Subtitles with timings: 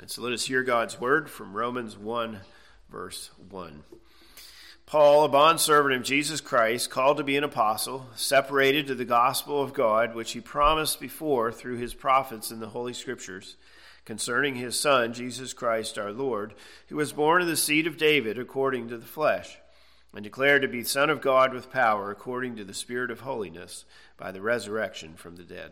[0.00, 2.40] And so let us hear God's word from Romans 1,
[2.90, 3.84] verse 1.
[4.86, 9.62] Paul, a bondservant of Jesus Christ, called to be an apostle, separated to the gospel
[9.62, 13.56] of God, which he promised before through his prophets in the Holy Scriptures,
[14.04, 16.54] concerning his Son, Jesus Christ our Lord,
[16.88, 19.58] who was born of the seed of David according to the flesh,
[20.12, 23.84] and declared to be Son of God with power according to the Spirit of holiness
[24.16, 25.70] by the resurrection from the dead.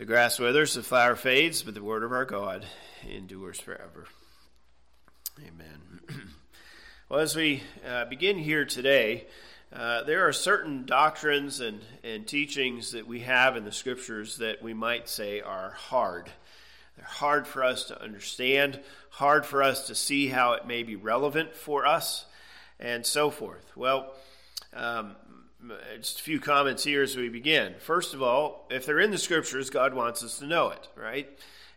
[0.00, 2.64] The grass withers, the flower fades, but the word of our God
[3.06, 4.06] endures forever.
[5.38, 6.00] Amen.
[7.10, 9.26] well, as we uh, begin here today,
[9.70, 14.62] uh, there are certain doctrines and, and teachings that we have in the scriptures that
[14.62, 16.30] we might say are hard.
[16.96, 20.96] They're hard for us to understand, hard for us to see how it may be
[20.96, 22.24] relevant for us,
[22.78, 23.70] and so forth.
[23.76, 24.14] Well,
[24.72, 25.14] um,
[25.96, 27.74] just a few comments here as we begin.
[27.78, 31.28] First of all, if they're in the scriptures, God wants us to know it, right?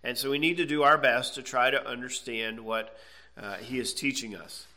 [0.03, 2.97] And so we need to do our best to try to understand what
[3.41, 4.67] uh, He is teaching us.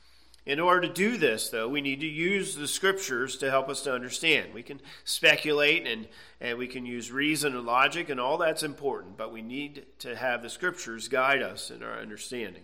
[0.45, 3.83] In order to do this, though, we need to use the scriptures to help us
[3.83, 4.55] to understand.
[4.55, 6.06] We can speculate and,
[6.41, 10.14] and we can use reason and logic, and all that's important, but we need to
[10.14, 12.62] have the scriptures guide us in our understanding.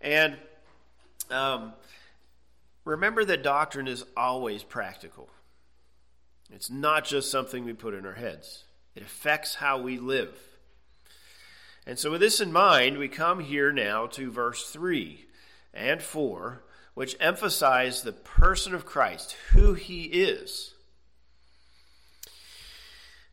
[0.00, 0.38] And
[1.30, 1.74] um,
[2.86, 5.28] remember that doctrine is always practical.
[6.52, 10.34] It's not just something we put in our heads, it affects how we live.
[11.86, 15.26] And so, with this in mind, we come here now to verse 3
[15.72, 16.62] and 4,
[16.94, 20.74] which emphasize the person of Christ, who he is.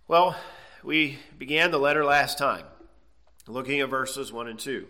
[0.07, 0.37] Well,
[0.83, 2.63] we began the letter last time,
[3.45, 4.87] looking at verses 1 and 2.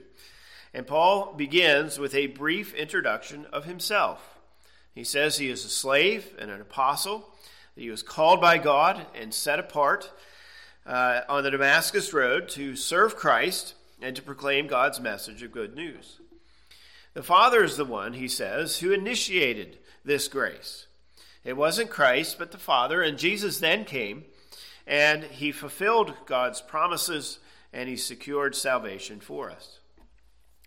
[0.74, 4.38] And Paul begins with a brief introduction of himself.
[4.94, 7.34] He says he is a slave and an apostle,
[7.78, 10.12] that he was called by God and set apart
[10.88, 15.76] uh, on the Damascus Road to serve Christ and to proclaim God's message of good
[15.76, 16.20] news.
[17.14, 20.88] The Father is the one, he says, who initiated this grace.
[21.44, 24.26] It wasn't Christ, but the Father, and Jesus then came
[24.88, 27.38] and he fulfilled God's promises
[27.72, 29.82] and he secured salvation for us.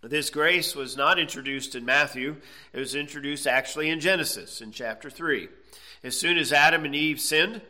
[0.00, 2.36] This grace was not introduced in Matthew,
[2.72, 5.48] it was introduced actually in Genesis in chapter 3.
[6.02, 7.60] As soon as Adam and Eve sinned,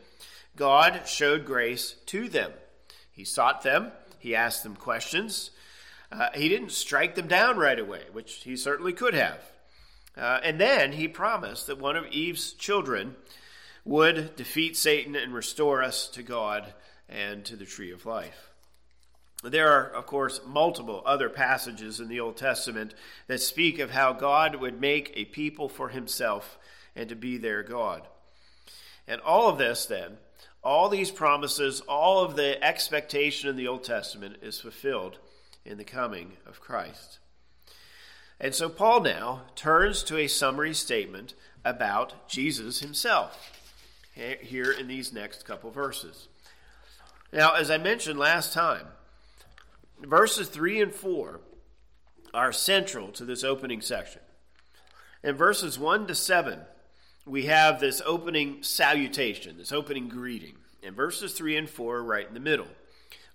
[0.56, 2.52] God showed grace to them.
[3.10, 5.50] He sought them, He asked them questions.
[6.12, 9.40] Uh, he didn't strike them down right away, which He certainly could have.
[10.16, 13.16] Uh, and then He promised that one of Eve's children
[13.84, 16.72] would defeat Satan and restore us to God
[17.08, 18.50] and to the tree of life.
[19.42, 22.94] There are, of course, multiple other passages in the Old Testament
[23.26, 26.58] that speak of how God would make a people for himself
[26.94, 28.06] and to be their God.
[29.10, 30.18] And all of this, then,
[30.62, 35.18] all these promises, all of the expectation in the Old Testament is fulfilled
[35.64, 37.18] in the coming of Christ.
[38.38, 41.34] And so Paul now turns to a summary statement
[41.64, 43.52] about Jesus himself
[44.14, 46.28] here in these next couple verses.
[47.32, 48.86] Now, as I mentioned last time,
[50.00, 51.40] verses 3 and 4
[52.32, 54.22] are central to this opening section.
[55.24, 56.60] And verses 1 to 7,
[57.30, 60.56] we have this opening salutation, this opening greeting.
[60.82, 62.66] And verses 3 and 4 right in the middle.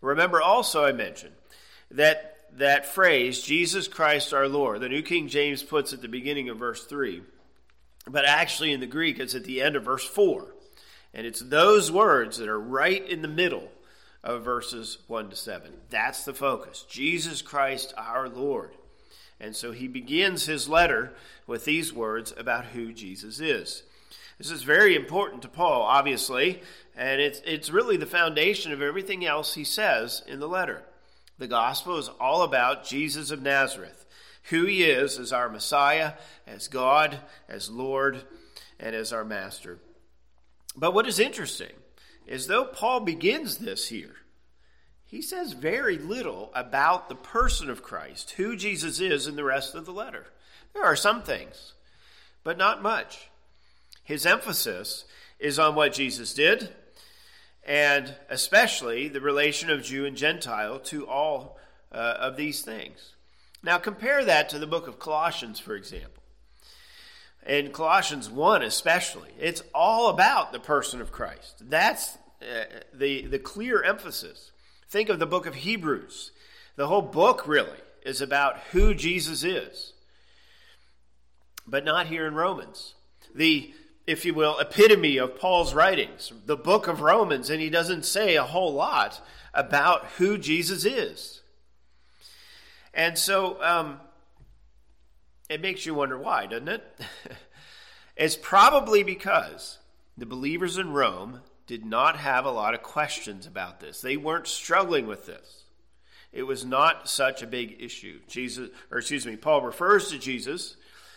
[0.01, 1.33] Remember also, I mentioned
[1.91, 6.49] that that phrase, Jesus Christ our Lord, the New King James puts at the beginning
[6.49, 7.21] of verse 3,
[8.07, 10.45] but actually in the Greek it's at the end of verse 4.
[11.13, 13.71] And it's those words that are right in the middle
[14.23, 15.71] of verses 1 to 7.
[15.89, 16.85] That's the focus.
[16.89, 18.71] Jesus Christ our Lord.
[19.39, 21.13] And so he begins his letter
[21.45, 23.83] with these words about who Jesus is.
[24.37, 26.61] This is very important to Paul, obviously,
[26.95, 30.83] and it's, it's really the foundation of everything else he says in the letter.
[31.37, 34.05] The gospel is all about Jesus of Nazareth,
[34.49, 36.13] who he is as our Messiah,
[36.47, 38.23] as God, as Lord,
[38.79, 39.79] and as our Master.
[40.75, 41.71] But what is interesting
[42.27, 44.15] is though Paul begins this here,
[45.05, 49.75] he says very little about the person of Christ, who Jesus is in the rest
[49.75, 50.25] of the letter.
[50.73, 51.73] There are some things,
[52.43, 53.29] but not much.
[54.03, 55.05] His emphasis
[55.39, 56.69] is on what Jesus did,
[57.63, 61.57] and especially the relation of Jew and Gentile to all
[61.91, 63.13] uh, of these things.
[63.63, 66.21] Now, compare that to the book of Colossians, for example.
[67.47, 71.69] In Colossians 1, especially, it's all about the person of Christ.
[71.69, 74.51] That's uh, the, the clear emphasis.
[74.87, 76.31] Think of the book of Hebrews.
[76.75, 79.93] The whole book, really, is about who Jesus is,
[81.65, 82.93] but not here in Romans.
[83.33, 83.73] The,
[84.05, 88.35] if you will, epitome of Paul's writings, the book of Romans, and he doesn't say
[88.35, 89.21] a whole lot
[89.53, 91.41] about who Jesus is.
[92.93, 93.99] And so um,
[95.49, 97.01] it makes you wonder why, doesn't it?
[98.15, 99.79] it's probably because
[100.17, 104.01] the believers in Rome did not have a lot of questions about this.
[104.01, 105.63] They weren't struggling with this.
[106.31, 108.19] It was not such a big issue.
[108.27, 110.75] Jesus, or excuse me, Paul refers to Jesus,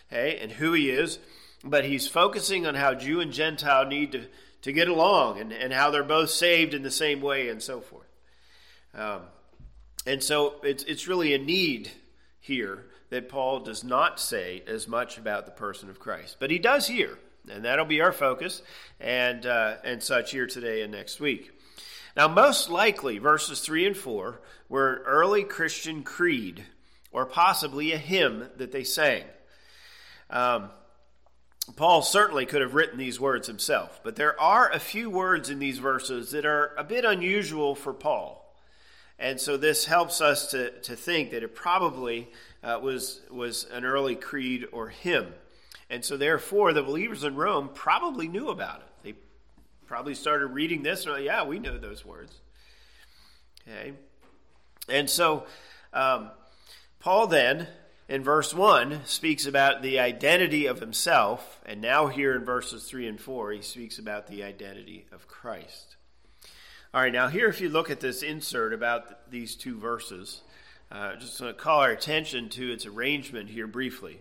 [0.08, 1.18] hey, and who he is,
[1.64, 4.26] but he's focusing on how Jew and Gentile need to,
[4.62, 7.80] to get along and, and how they're both saved in the same way and so
[7.80, 8.06] forth.
[8.94, 9.22] Um,
[10.06, 11.90] and so it's, it's really a need
[12.40, 16.36] here that Paul does not say as much about the person of Christ.
[16.38, 17.18] But he does here,
[17.50, 18.62] and that'll be our focus
[19.00, 21.50] and, uh, and such here today and next week.
[22.16, 26.64] Now, most likely, verses 3 and 4 were an early Christian creed
[27.12, 29.24] or possibly a hymn that they sang.
[30.30, 30.70] Um,
[31.76, 35.58] Paul certainly could have written these words himself, but there are a few words in
[35.58, 38.44] these verses that are a bit unusual for Paul.
[39.18, 42.28] And so this helps us to, to think that it probably
[42.62, 45.34] uh, was, was an early creed or hymn.
[45.90, 48.88] And so, therefore, the believers in Rome probably knew about it.
[49.02, 49.14] They
[49.86, 52.34] probably started reading this and, like, yeah, we know those words.
[53.66, 53.92] Okay.
[54.88, 55.46] And so,
[55.92, 56.30] um,
[57.00, 57.68] Paul then,
[58.08, 61.60] in verse 1, speaks about the identity of himself.
[61.64, 65.96] And now, here in verses 3 and 4, he speaks about the identity of Christ.
[66.92, 70.40] All right, now here, if you look at this insert about these two verses,
[70.90, 74.20] uh, just to call our attention to its arrangement here briefly.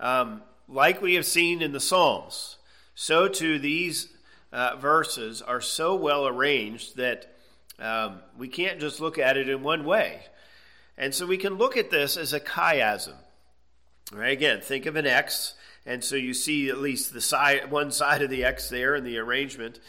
[0.00, 0.42] Um,
[0.72, 2.56] like we have seen in the Psalms,
[2.94, 4.08] so too these
[4.52, 7.34] uh, verses are so well arranged that
[7.78, 10.22] um, we can't just look at it in one way.
[10.96, 13.14] And so we can look at this as a chiasm.
[14.12, 14.32] Right?
[14.32, 15.54] Again, think of an X,
[15.86, 19.04] and so you see at least the side, one side of the X there in
[19.04, 19.80] the arrangement.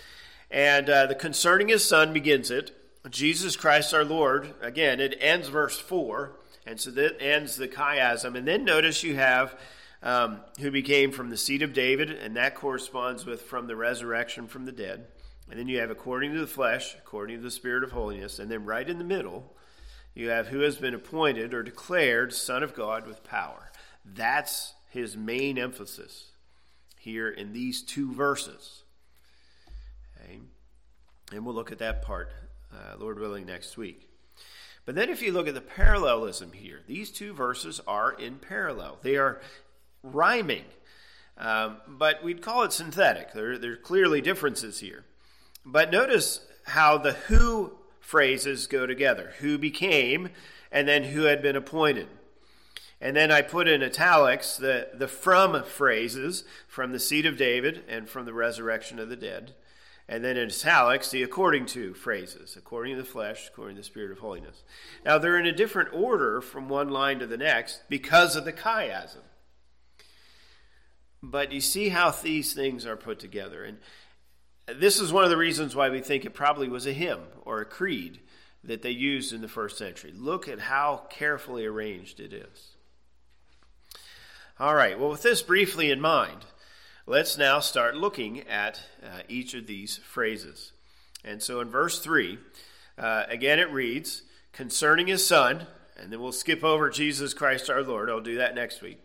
[0.49, 2.71] And uh, the concerning his son begins it.
[3.09, 4.53] Jesus Christ our Lord.
[4.61, 6.31] Again, it ends verse 4.
[6.65, 8.37] And so that ends the chiasm.
[8.37, 9.55] And then notice you have
[10.03, 14.47] um, who became from the seed of David, and that corresponds with from the resurrection
[14.47, 15.07] from the dead.
[15.49, 18.37] And then you have according to the flesh, according to the Spirit of holiness.
[18.39, 19.55] And then right in the middle,
[20.13, 23.71] you have who has been appointed or declared Son of God with power.
[24.05, 26.31] That's his main emphasis
[26.99, 28.83] here in these two verses.
[30.21, 30.39] Okay?
[31.31, 32.29] And we'll look at that part,
[32.73, 34.09] uh, Lord willing, next week.
[34.85, 38.99] But then if you look at the parallelism here, these two verses are in parallel.
[39.01, 39.41] They are
[40.03, 40.65] rhyming,
[41.37, 43.33] um, but we'd call it synthetic.
[43.33, 45.05] There, there are clearly differences here.
[45.65, 50.29] But notice how the who phrases go together who became,
[50.71, 52.07] and then who had been appointed.
[52.99, 57.83] And then I put in italics the, the from phrases from the seed of David
[57.87, 59.53] and from the resurrection of the dead.
[60.07, 63.85] And then in italics, the according to phrases, according to the flesh, according to the
[63.85, 64.63] spirit of holiness.
[65.05, 68.53] Now, they're in a different order from one line to the next because of the
[68.53, 69.22] chiasm.
[71.23, 73.63] But you see how these things are put together.
[73.63, 73.77] And
[74.67, 77.61] this is one of the reasons why we think it probably was a hymn or
[77.61, 78.19] a creed
[78.63, 80.13] that they used in the first century.
[80.15, 82.75] Look at how carefully arranged it is.
[84.59, 86.45] All right, well, with this briefly in mind,
[87.05, 90.71] Let's now start looking at uh, each of these phrases.
[91.21, 92.39] And so in verse 3,
[92.97, 94.21] uh, again it reads,
[94.53, 95.67] concerning his son,
[95.97, 98.09] and then we'll skip over Jesus Christ our Lord.
[98.09, 99.02] I'll do that next week.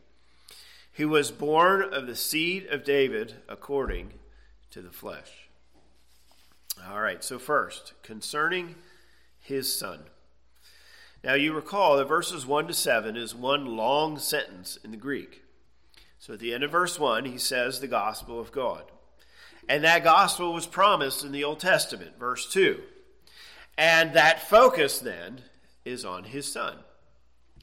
[0.98, 4.14] Who was born of the seed of David according
[4.72, 5.48] to the flesh.
[6.88, 8.74] All right, so first, concerning
[9.38, 10.00] his son.
[11.22, 15.44] Now you recall that verses 1 to 7 is one long sentence in the Greek.
[16.18, 18.90] So at the end of verse 1, he says the gospel of God.
[19.68, 22.80] And that gospel was promised in the Old Testament, verse 2.
[23.76, 25.42] And that focus then
[25.84, 26.78] is on his son.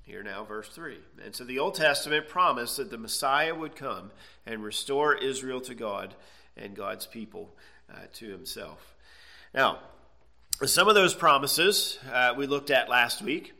[0.06, 0.98] Here now, verse 3.
[1.24, 4.12] And so the Old Testament promised that the Messiah would come
[4.46, 6.14] and restore Israel to God
[6.56, 7.56] and God's people
[7.92, 8.96] uh, to himself.
[9.52, 9.80] Now,
[10.64, 13.54] some of those promises uh, we looked at last week,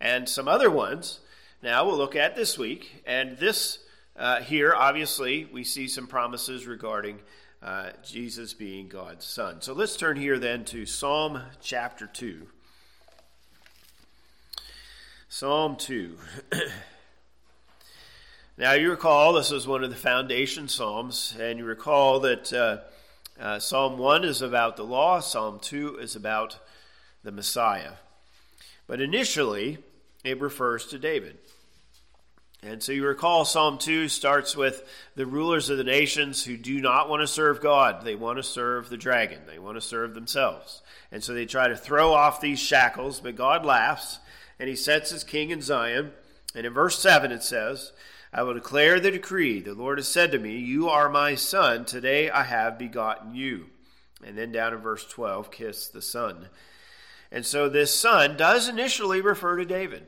[0.00, 1.20] and some other ones
[1.62, 3.04] now we'll look at this week.
[3.06, 3.78] And this
[4.16, 7.20] uh, here, obviously, we see some promises regarding
[7.62, 9.60] uh, Jesus being God's Son.
[9.60, 12.48] So let's turn here then to Psalm chapter 2.
[15.34, 16.18] Psalm 2.
[18.58, 22.76] now, you recall this is one of the foundation Psalms, and you recall that uh,
[23.40, 26.58] uh, Psalm 1 is about the law, Psalm 2 is about
[27.24, 27.92] the Messiah.
[28.86, 29.78] But initially,
[30.22, 31.38] it refers to David.
[32.62, 36.78] And so you recall Psalm 2 starts with the rulers of the nations who do
[36.78, 38.04] not want to serve God.
[38.04, 40.82] They want to serve the dragon, they want to serve themselves.
[41.10, 44.18] And so they try to throw off these shackles, but God laughs
[44.58, 46.12] and he sets his king in Zion.
[46.54, 47.92] And in verse 7 it says,
[48.32, 49.60] I will declare the decree.
[49.60, 51.84] The Lord has said to me, You are my son.
[51.84, 53.66] Today I have begotten you.
[54.24, 56.48] And then down in verse 12, kiss the son.
[57.30, 60.04] And so this son does initially refer to David,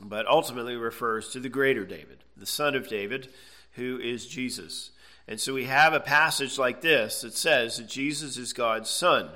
[0.00, 3.28] but ultimately refers to the greater David, the son of David,
[3.72, 4.90] who is Jesus.
[5.28, 9.30] And so we have a passage like this that says that Jesus is God's son.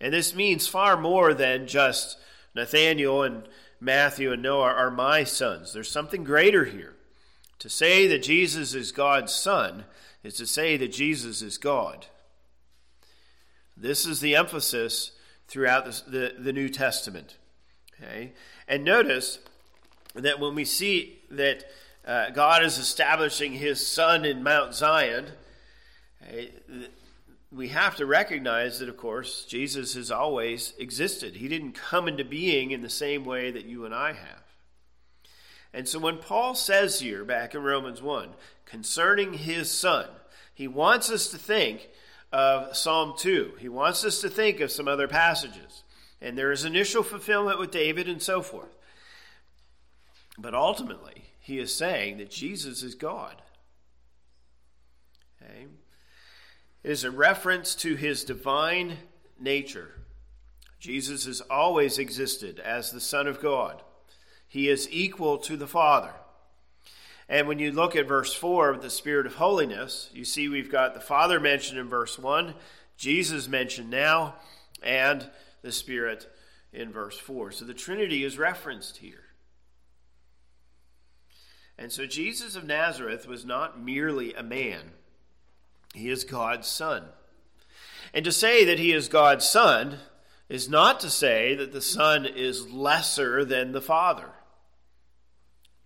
[0.00, 2.18] And this means far more than just
[2.54, 3.48] Nathaniel and
[3.80, 5.72] Matthew and Noah are my sons.
[5.72, 6.94] There's something greater here.
[7.60, 9.84] To say that Jesus is God's son
[10.22, 12.06] is to say that Jesus is God.
[13.76, 15.12] This is the emphasis
[15.46, 17.36] throughout the, the, the New Testament.
[18.02, 18.32] Okay?
[18.68, 19.38] And notice
[20.14, 21.64] that when we see that
[22.06, 25.28] uh, God is establishing his son in Mount Zion,
[26.22, 26.50] okay,
[27.52, 31.34] we have to recognize that, of course, Jesus has always existed.
[31.34, 34.42] He didn't come into being in the same way that you and I have.
[35.72, 38.30] And so when Paul says here, back in Romans 1,
[38.66, 40.06] concerning his son,
[40.54, 41.88] he wants us to think
[42.32, 43.54] of Psalm 2.
[43.58, 45.82] He wants us to think of some other passages.
[46.20, 48.76] And there is initial fulfillment with David and so forth.
[50.38, 53.42] But ultimately, he is saying that Jesus is God.
[55.42, 55.66] Okay?
[56.82, 58.98] It is a reference to his divine
[59.38, 59.94] nature.
[60.78, 63.82] Jesus has always existed as the Son of God.
[64.48, 66.12] He is equal to the Father.
[67.28, 70.72] And when you look at verse 4 of the Spirit of holiness, you see we've
[70.72, 72.54] got the Father mentioned in verse 1,
[72.96, 74.34] Jesus mentioned now,
[74.82, 75.30] and
[75.62, 76.28] the Spirit
[76.72, 77.52] in verse 4.
[77.52, 79.24] So the Trinity is referenced here.
[81.78, 84.90] And so Jesus of Nazareth was not merely a man,
[85.94, 87.04] he is God's Son.
[88.12, 89.98] And to say that he is God's Son
[90.48, 94.30] is not to say that the Son is lesser than the Father,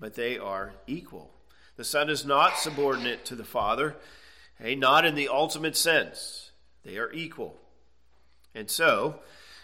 [0.01, 1.31] but they are equal.
[1.77, 3.97] The Son is not subordinate to the Father,
[4.59, 6.51] hey, not in the ultimate sense.
[6.85, 7.61] They are equal.
[8.55, 9.21] And so,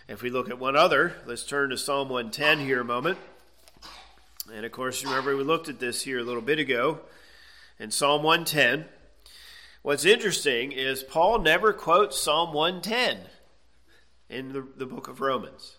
[0.08, 3.18] if we look at one other, let's turn to Psalm 110 here a moment.
[4.52, 7.00] And of course, remember we looked at this here a little bit ago
[7.78, 8.86] in Psalm 110.
[9.82, 13.18] What's interesting is Paul never quotes Psalm 110
[14.28, 15.76] in the, the book of Romans.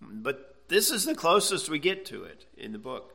[0.00, 3.14] But this is the closest we get to it in the book.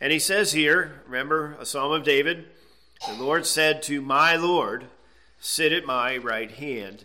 [0.00, 2.46] And he says here, remember, a psalm of David
[3.08, 4.86] the Lord said to my Lord,
[5.40, 7.04] Sit at my right hand.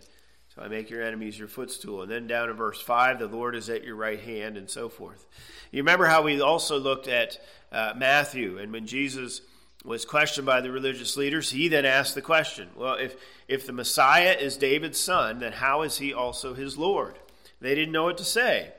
[0.54, 2.04] So I make your enemies your footstool.
[2.04, 4.90] And then down in verse 5, the Lord is at your right hand, and so
[4.90, 5.26] forth.
[5.72, 7.40] You remember how we also looked at
[7.72, 9.42] uh, Matthew, and when Jesus
[9.88, 13.16] was questioned by the religious leaders, he then asked the question well, if,
[13.48, 17.18] if the Messiah is David's son, then how is he also his Lord?
[17.62, 18.74] They didn't know what to say.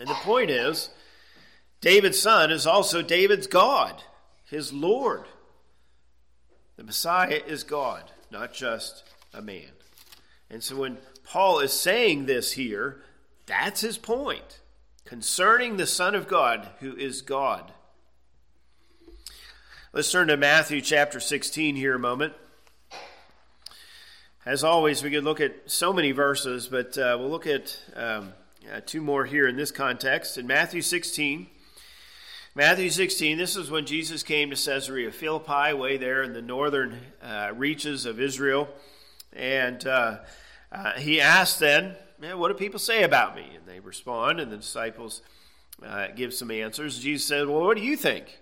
[0.00, 0.90] And the point is,
[1.80, 4.02] David's son is also David's God,
[4.50, 5.24] his Lord.
[6.76, 9.70] The Messiah is God, not just a man.
[10.50, 13.02] And so when Paul is saying this here,
[13.46, 14.58] that's his point
[15.04, 17.72] concerning the Son of God, who is God.
[19.94, 22.32] Let's turn to Matthew chapter 16 here a moment.
[24.46, 28.32] As always, we could look at so many verses, but uh, we'll look at um,
[28.72, 30.38] uh, two more here in this context.
[30.38, 31.46] In Matthew 16,
[32.54, 36.98] Matthew 16, this is when Jesus came to Caesarea Philippi, way there in the northern
[37.22, 38.70] uh, reaches of Israel.
[39.34, 40.20] And uh,
[40.72, 43.44] uh, he asked then, What do people say about me?
[43.54, 45.20] And they respond, and the disciples
[45.84, 46.98] uh, give some answers.
[46.98, 48.38] Jesus said, Well, what do you think?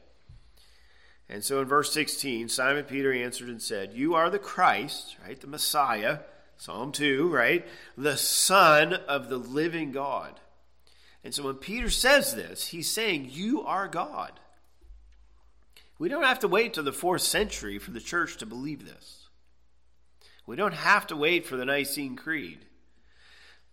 [1.31, 5.41] And so in verse 16, Simon Peter answered and said, You are the Christ, right?
[5.41, 6.19] The Messiah,
[6.59, 7.65] Psalm 2, right?
[7.97, 10.41] The Son of the living God.
[11.23, 14.41] And so when Peter says this, he's saying, You are God.
[16.01, 19.29] We don't have to wait till the fourth century for the church to believe this.
[20.47, 22.65] We don't have to wait for the Nicene Creed.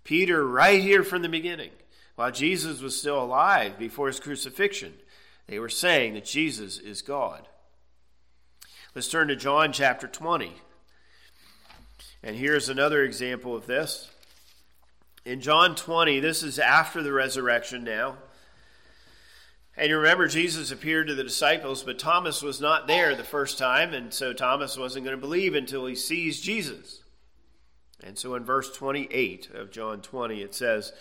[0.04, 1.72] Peter, right here from the beginning,
[2.16, 4.94] while Jesus was still alive before his crucifixion,
[5.48, 7.48] they were saying that Jesus is God.
[8.94, 10.54] Let's turn to John chapter 20.
[12.24, 14.10] And here's another example of this.
[15.24, 18.18] In John 20, this is after the resurrection now.
[19.78, 23.60] And you remember, Jesus appeared to the disciples, but Thomas was not there the first
[23.60, 27.04] time, and so Thomas wasn't going to believe until he sees Jesus.
[28.04, 30.94] And so in verse 28 of John 20, it says,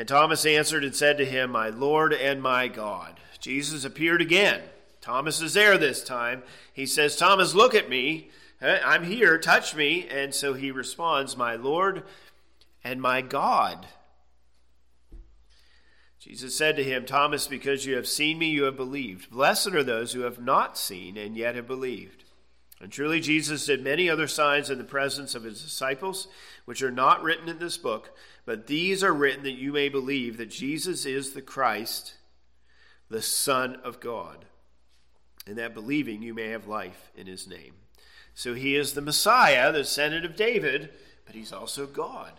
[0.00, 3.20] And Thomas answered and said to him, My Lord and my God.
[3.38, 4.62] Jesus appeared again.
[5.02, 6.42] Thomas is there this time.
[6.72, 8.30] He says, Thomas, look at me.
[8.62, 9.36] I'm here.
[9.36, 10.08] Touch me.
[10.08, 12.04] And so he responds, My Lord
[12.82, 13.88] and my God.
[16.18, 19.30] Jesus said to him, Thomas, because you have seen me, you have believed.
[19.30, 22.24] Blessed are those who have not seen and yet have believed.
[22.80, 26.26] And truly, Jesus did many other signs in the presence of his disciples,
[26.64, 30.36] which are not written in this book, but these are written that you may believe
[30.36, 32.14] that Jesus is the Christ,
[33.08, 34.44] the Son of God,
[35.46, 37.74] and that believing you may have life in his name.
[38.34, 40.90] So he is the Messiah, the descendant of David,
[41.26, 42.32] but he's also God.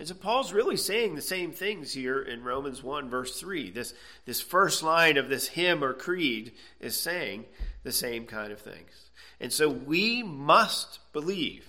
[0.00, 3.70] And so Paul's really saying the same things here in Romans 1, verse 3.
[3.70, 3.92] This,
[4.24, 7.44] this first line of this hymn or creed is saying
[7.82, 9.10] the same kind of things.
[9.40, 11.66] And so we must believe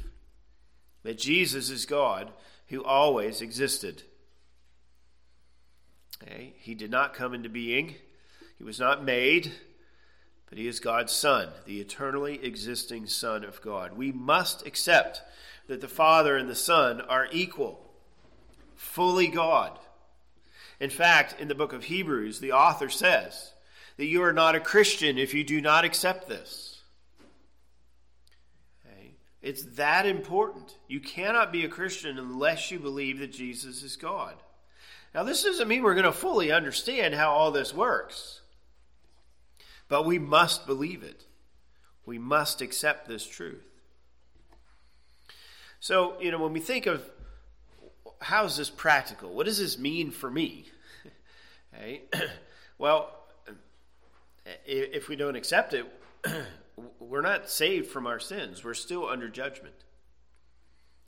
[1.04, 2.32] that Jesus is God
[2.72, 4.02] who always existed.
[6.24, 6.54] Okay?
[6.58, 7.96] He did not come into being,
[8.58, 9.52] he was not made,
[10.50, 13.96] but he is God's Son, the eternally existing Son of God.
[13.96, 15.22] We must accept
[15.68, 17.90] that the Father and the Son are equal
[18.76, 19.78] fully God.
[20.80, 23.54] In fact, in the book of Hebrews, the author says
[23.98, 26.71] that you are not a Christian if you do not accept this.
[29.52, 30.78] It's that important.
[30.88, 34.36] You cannot be a Christian unless you believe that Jesus is God.
[35.14, 38.40] Now, this doesn't mean we're going to fully understand how all this works,
[39.90, 41.26] but we must believe it.
[42.06, 43.66] We must accept this truth.
[45.82, 47.04] So, you know, when we think of
[48.22, 49.34] how is this practical?
[49.34, 50.70] What does this mean for me?
[52.78, 53.14] well,
[54.66, 55.86] if we don't accept it,
[57.12, 58.64] we're not saved from our sins.
[58.64, 59.76] We're still under judgment.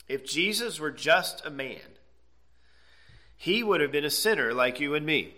[0.06, 1.80] If Jesus were just a man,
[3.36, 5.34] he would have been a sinner like you and me.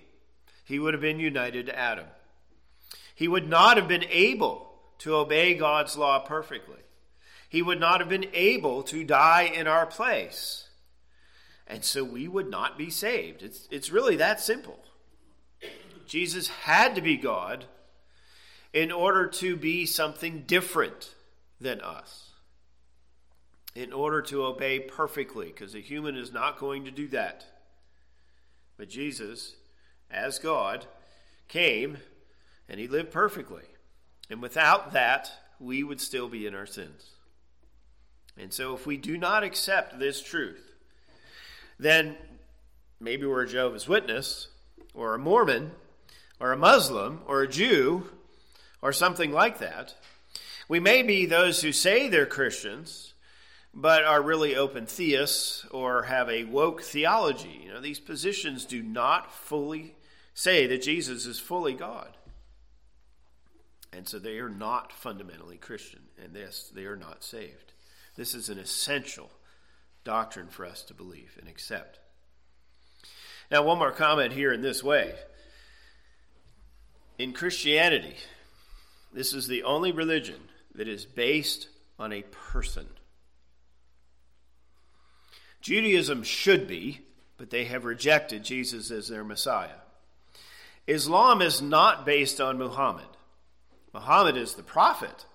[0.64, 2.06] He would have been united to Adam.
[3.14, 6.82] He would not have been able to obey God's law perfectly.
[7.49, 10.66] He would not have been able to die in our place
[11.66, 13.42] and so we would not be saved.
[13.42, 14.78] It's, it's really that simple.
[16.06, 17.64] Jesus had to be God
[18.76, 21.15] in order to be something different
[21.58, 22.32] than us,
[23.75, 27.47] in order to obey perfectly, because a human is not going to do that.
[28.76, 29.54] But Jesus,
[30.10, 30.84] as God,
[31.49, 31.97] came
[32.69, 33.62] and he lived perfectly.
[34.28, 37.12] And without that, we would still be in our sins.
[38.36, 40.75] And so, if we do not accept this truth,
[41.78, 42.15] then
[43.00, 44.49] maybe we're a Jehovah's Witness
[44.93, 45.71] or a Mormon
[46.39, 48.10] or a Muslim or a Jew
[48.82, 49.95] or something like that.
[50.69, 53.15] We may be those who say they're Christians,
[53.73, 57.62] but are really open theists or have a woke theology.
[57.65, 59.95] You know, these positions do not fully
[60.34, 62.17] say that Jesus is fully God.
[63.93, 67.73] And so they are not fundamentally Christian, and this, they are not saved.
[68.17, 69.30] This is an essential
[70.04, 71.99] doctrine for us to believe and accept.
[73.50, 75.15] Now, one more comment here in this way.
[77.19, 78.17] In Christianity,
[79.12, 80.40] this is the only religion
[80.75, 82.86] that is based on a person.
[85.60, 87.00] Judaism should be,
[87.38, 89.80] but they have rejected Jesus as their Messiah.
[90.86, 93.08] Islam is not based on Muhammad.
[93.92, 95.26] Muhammad is the prophet,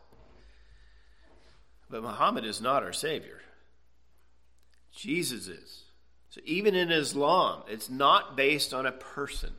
[1.89, 3.41] but Muhammad is not our Savior.
[4.95, 5.84] Jesus is.
[6.29, 9.51] So even in Islam, it's not based on a person.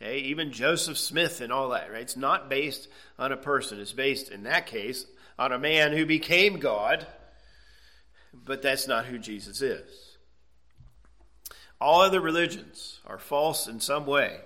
[0.00, 2.02] Okay, even Joseph Smith and all that, right?
[2.02, 3.80] It's not based on a person.
[3.80, 5.06] It's based, in that case,
[5.38, 7.06] on a man who became God,
[8.32, 10.16] but that's not who Jesus is.
[11.80, 14.38] All other religions are false in some way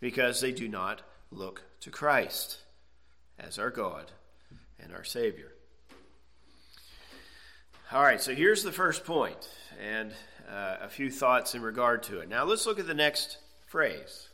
[0.00, 2.58] because they do not look to Christ
[3.38, 4.10] as our God
[4.78, 5.52] and our Savior.
[7.92, 9.48] All right, so here's the first point
[9.80, 10.12] and
[10.48, 12.28] uh, a few thoughts in regard to it.
[12.28, 14.29] Now let's look at the next phrase.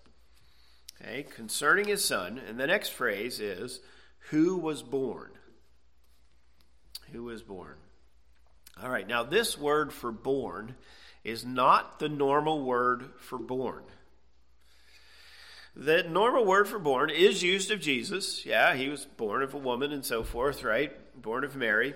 [1.00, 3.80] Okay, concerning his son, and the next phrase is
[4.30, 5.30] who was born.
[7.12, 7.76] Who was born.
[8.82, 10.74] All right, now this word for born
[11.24, 13.84] is not the normal word for born.
[15.74, 18.46] The normal word for born is used of Jesus.
[18.46, 20.92] Yeah, he was born of a woman and so forth, right?
[21.20, 21.94] Born of Mary.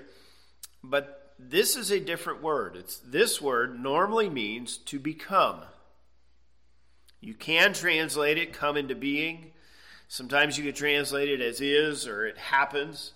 [0.84, 2.76] But this is a different word.
[2.76, 5.60] It's this word normally means to become.
[7.20, 9.52] You can translate it come into being.
[10.08, 13.12] Sometimes you can translate it as is or it happens.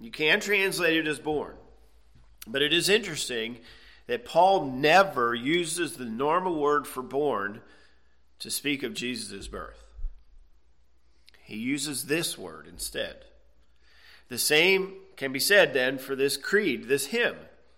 [0.00, 1.54] You can translate it as born.
[2.46, 3.58] But it is interesting
[4.06, 7.62] that Paul never uses the normal word for born
[8.40, 9.82] to speak of Jesus' birth.
[11.42, 13.24] He uses this word instead.
[14.28, 17.36] The same can be said then for this creed, this hymn.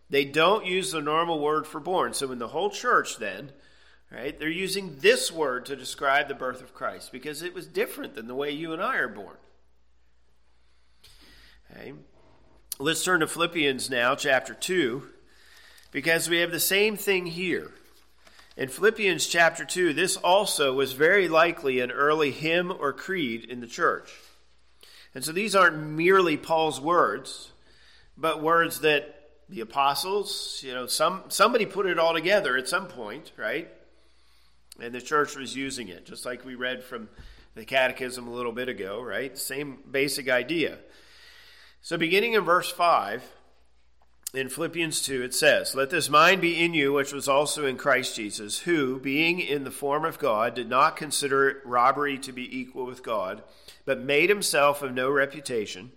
[0.09, 2.15] They don't use the normal word for born.
[2.15, 3.53] So in the whole church, then,
[4.11, 4.39] Right?
[4.39, 8.29] They're using this word to describe the birth of Christ because it was different than
[8.29, 9.37] the way you and I are born.
[11.71, 11.93] Okay.
[12.79, 15.09] Let's turn to Philippians now, chapter 2,
[15.91, 17.73] because we have the same thing here.
[18.57, 23.61] In Philippians chapter 2, this also was very likely an early hymn or creed in
[23.61, 24.13] the church.
[25.15, 27.53] And so these aren't merely Paul's words,
[28.17, 32.87] but words that the apostles, you know, some somebody put it all together at some
[32.87, 33.69] point, right?
[34.81, 37.09] And the church was using it, just like we read from
[37.55, 39.37] the catechism a little bit ago, right?
[39.37, 40.79] Same basic idea.
[41.81, 43.23] So beginning in verse 5,
[44.35, 47.79] in Philippians 2, it says, Let this mind be in you, which was also in
[47.79, 52.59] Christ Jesus, who, being in the form of God, did not consider robbery to be
[52.59, 53.43] equal with God,
[53.87, 55.93] but made himself of no reputation,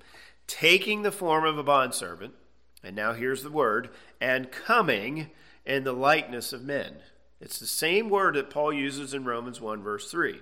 [0.48, 2.34] taking the form of a bondservant,
[2.82, 3.90] and now here's the word,
[4.22, 5.32] and coming
[5.66, 6.96] in the likeness of men.
[7.42, 10.42] It's the same word that Paul uses in Romans 1, verse 3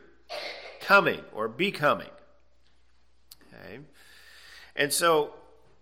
[0.79, 2.09] coming or becoming.
[3.53, 3.79] Okay?
[4.75, 5.33] And so,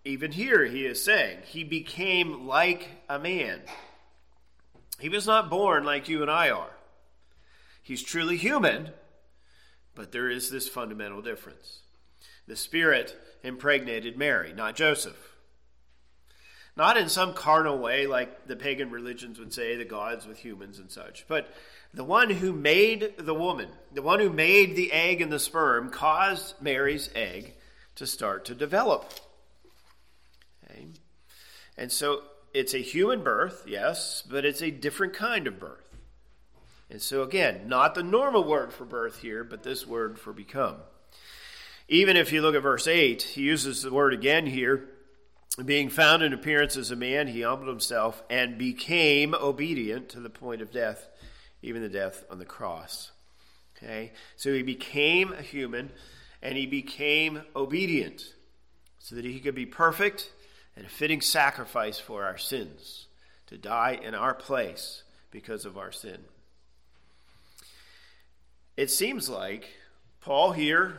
[0.04, 3.62] even here, he is saying, he became like a man.
[4.99, 6.71] He was not born like you and I are.
[7.84, 8.91] He's truly human,
[9.93, 11.82] but there is this fundamental difference.
[12.47, 15.35] The Spirit impregnated Mary, not Joseph.
[16.78, 20.78] Not in some carnal way, like the pagan religions would say, the gods with humans
[20.78, 21.54] and such, but
[21.94, 25.90] the one who made the woman, the one who made the egg and the sperm,
[25.90, 27.54] caused Mary's egg
[27.96, 29.14] to start to develop.
[30.66, 30.88] Okay?
[31.78, 35.96] And so it's a human birth, yes, but it's a different kind of birth.
[36.90, 40.76] And so, again, not the normal word for birth here, but this word for become.
[41.88, 44.90] Even if you look at verse 8, he uses the word again here
[45.63, 50.30] being found in appearance as a man, he humbled himself and became obedient to the
[50.30, 51.08] point of death,
[51.62, 53.12] even the death on the cross.
[53.78, 54.12] Okay?
[54.36, 55.91] So he became a human
[56.41, 58.34] and he became obedient
[59.00, 60.32] so that he could be perfect
[60.76, 63.08] and a fitting sacrifice for our sins,
[63.48, 66.18] to die in our place because of our sin.
[68.76, 69.70] It seems like
[70.20, 70.98] Paul here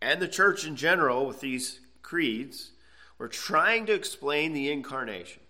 [0.00, 2.70] and the church in general, with these creeds,
[3.20, 5.42] we're trying to explain the incarnation.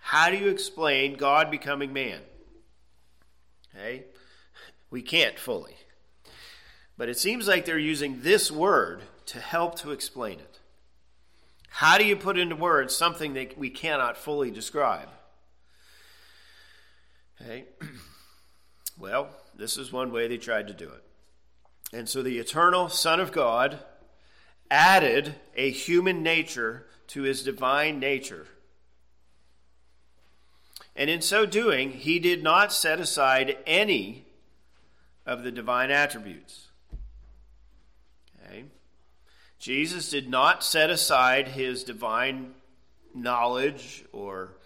[0.00, 2.20] How do you explain God becoming man?
[3.74, 4.04] Okay?
[4.90, 5.76] We can't fully.
[6.98, 10.60] But it seems like they're using this word to help to explain it.
[11.70, 15.08] How do you put into words something that we cannot fully describe?
[17.40, 17.64] Okay?
[18.98, 21.02] Well, this is one way they tried to do it.
[21.94, 23.78] And so the eternal Son of God
[24.72, 28.46] added a human nature to his divine nature.
[30.96, 34.24] And in so doing, he did not set aside any
[35.26, 36.68] of the divine attributes.
[38.46, 38.64] Okay?
[39.58, 42.54] Jesus did not set aside his divine
[43.14, 44.56] knowledge or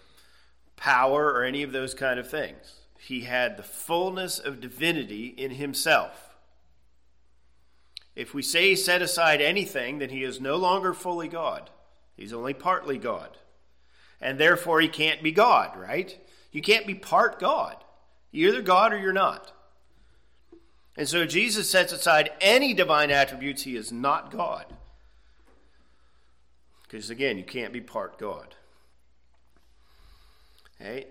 [0.77, 2.75] power or any of those kind of things.
[2.97, 6.26] He had the fullness of divinity in himself.
[8.17, 11.69] If we say he set aside anything, then he is no longer fully God.
[12.15, 13.37] He's only partly God.
[14.19, 16.17] And therefore, he can't be God, right?
[16.51, 17.75] You can't be part God.
[18.31, 19.51] You're either God or you're not.
[20.97, 24.65] And so Jesus sets aside any divine attributes, he is not God.
[26.81, 28.55] Because again, you can't be part God.
[30.81, 31.05] Okay?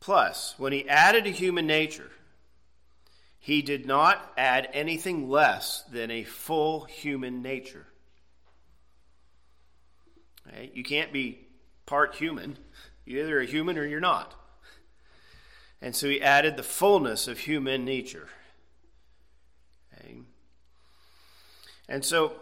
[0.00, 2.10] Plus, when he added a human nature,
[3.44, 7.84] he did not add anything less than a full human nature.
[10.72, 11.46] You can't be
[11.84, 12.56] part human.
[13.04, 14.34] You're either a human or you're not.
[15.82, 18.28] And so he added the fullness of human nature.
[19.92, 20.20] Okay?
[21.86, 22.36] And so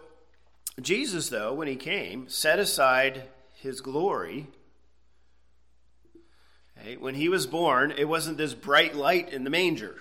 [0.81, 3.23] Jesus, though, when he came, set aside
[3.55, 4.47] his glory.
[6.79, 6.95] Okay?
[6.95, 9.97] When he was born, it wasn't this bright light in the manger.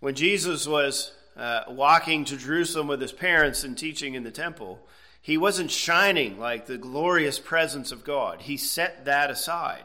[0.00, 4.80] When Jesus was uh, walking to Jerusalem with his parents and teaching in the temple,
[5.20, 8.42] he wasn't shining like the glorious presence of God.
[8.42, 9.84] He set that aside.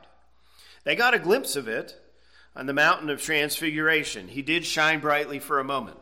[0.85, 1.99] They got a glimpse of it
[2.55, 4.29] on the mountain of transfiguration.
[4.29, 5.97] He did shine brightly for a moment.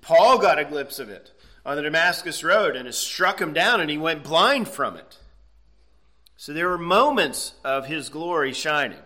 [0.00, 1.30] Paul got a glimpse of it
[1.66, 5.18] on the Damascus Road and it struck him down and he went blind from it.
[6.38, 9.02] So there were moments of his glory shining.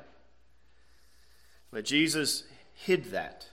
[1.73, 3.49] But Jesus hid that.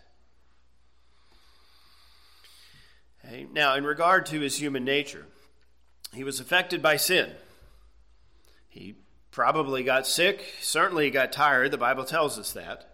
[3.32, 3.48] Okay?
[3.52, 5.26] Now, in regard to his human nature,
[6.14, 7.32] he was affected by sin.
[8.68, 8.96] He
[9.32, 11.72] probably got sick, certainly got tired.
[11.72, 12.88] The Bible tells us that.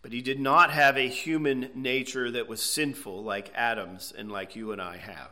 [0.00, 4.56] But he did not have a human nature that was sinful like Adam's and like
[4.56, 5.30] you and I have.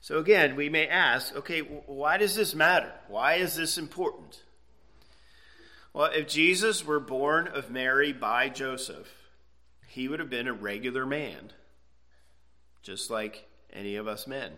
[0.00, 2.92] So again, we may ask, okay, why does this matter?
[3.08, 4.42] Why is this important?
[5.92, 9.08] Well, if Jesus were born of Mary by Joseph,
[9.88, 11.52] he would have been a regular man,
[12.82, 14.52] just like any of us men.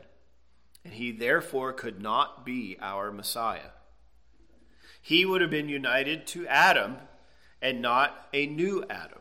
[0.85, 3.71] And he therefore could not be our Messiah.
[5.01, 6.97] He would have been united to Adam
[7.61, 9.19] and not a new Adam.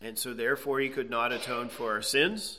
[0.00, 2.58] And so, therefore, he could not atone for our sins.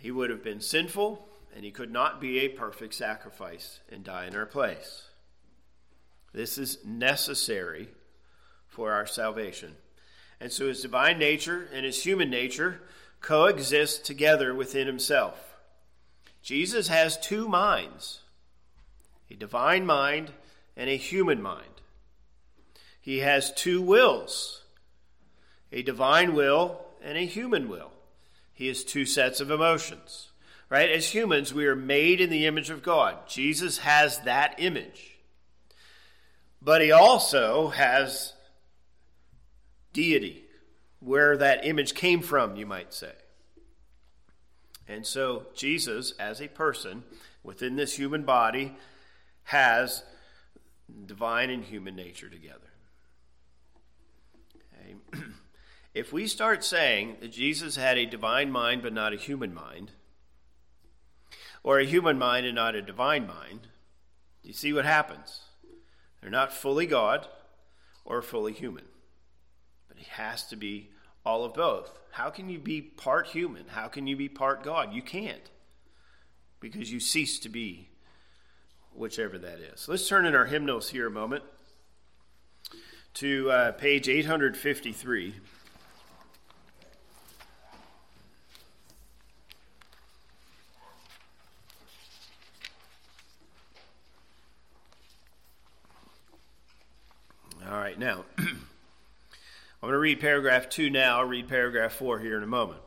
[0.00, 4.26] He would have been sinful, and he could not be a perfect sacrifice and die
[4.26, 5.04] in our place.
[6.32, 7.88] This is necessary
[8.66, 9.76] for our salvation.
[10.40, 12.80] And so, his divine nature and his human nature
[13.20, 15.56] coexist together within himself.
[16.42, 18.20] Jesus has two minds
[19.30, 20.32] a divine mind
[20.76, 21.82] and a human mind.
[23.00, 24.62] He has two wills
[25.70, 27.90] a divine will and a human will.
[28.54, 30.30] He has two sets of emotions.
[30.70, 30.90] Right?
[30.90, 33.16] As humans, we are made in the image of God.
[33.26, 35.18] Jesus has that image.
[36.60, 38.34] But he also has
[39.92, 40.44] deity,
[41.00, 43.12] where that image came from, you might say.
[44.86, 47.04] And so, Jesus, as a person
[47.42, 48.74] within this human body,
[49.44, 50.02] has
[51.06, 52.70] divine and human nature together.
[54.72, 54.96] Okay.
[55.94, 59.92] if we start saying that Jesus had a divine mind but not a human mind,
[61.62, 63.68] or a human mind and not a divine mind,
[64.42, 65.40] you see what happens?
[66.20, 67.26] They're not fully God
[68.04, 68.84] or fully human.
[69.98, 70.90] He has to be
[71.24, 71.98] all of both.
[72.12, 73.66] How can you be part human?
[73.68, 74.94] How can you be part God?
[74.94, 75.50] You can't.
[76.60, 77.88] Because you cease to be
[78.94, 79.88] whichever that is.
[79.88, 81.44] Let's turn in our hymnals here a moment
[83.14, 85.34] to uh, page 853.
[97.68, 98.24] All right, now,
[100.08, 102.80] read paragraph 2 now, I'll read paragraph 4 here in a moment.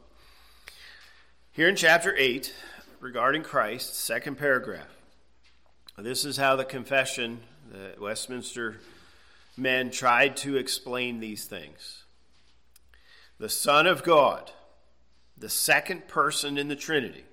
[1.52, 2.52] Here in chapter 8,
[3.00, 4.90] regarding Christ, second paragraph,
[6.00, 8.78] this is how the confession, the Westminster
[9.56, 12.06] men tried to explain these things.
[13.38, 14.50] The Son of God,
[15.38, 17.26] the second person in the Trinity.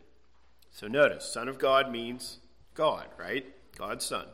[0.71, 2.41] So notice, Son of God means
[2.75, 3.47] God, right?
[3.75, 4.27] God's Son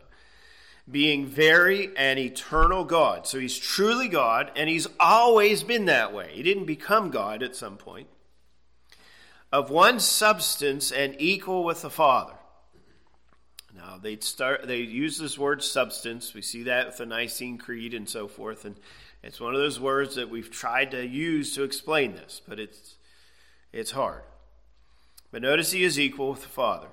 [0.91, 3.27] being very and eternal God.
[3.27, 6.31] So he's truly God, and he's always been that way.
[6.33, 8.09] He didn't become God at some point.
[9.51, 12.35] Of one substance and equal with the Father.
[13.75, 16.35] Now they start they use this word substance.
[16.35, 18.77] We see that with the Nicene Creed and so forth, and
[19.23, 22.97] it's one of those words that we've tried to use to explain this, but it's
[23.73, 24.23] it's hard.
[25.31, 26.89] But notice he is equal with the Father,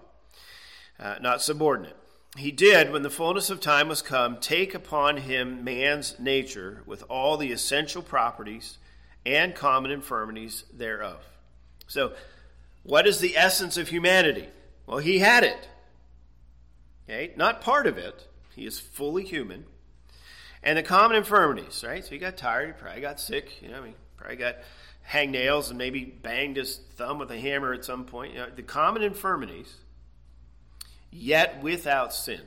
[0.99, 1.97] uh, not subordinate
[2.37, 7.03] he did, when the fullness of time was come, take upon him man's nature with
[7.09, 8.77] all the essential properties
[9.25, 11.19] and common infirmities thereof.
[11.87, 12.13] So,
[12.83, 14.47] what is the essence of humanity?
[14.87, 15.67] Well, he had it.
[17.07, 18.27] Okay, not part of it.
[18.55, 19.65] He is fully human.
[20.63, 22.03] And the common infirmities, right?
[22.03, 24.57] So he got tired, he probably got sick, you know, he probably got
[25.09, 28.33] hangnails and maybe banged his thumb with a hammer at some point.
[28.33, 29.75] You know, the common infirmities
[31.11, 32.41] yet without sin.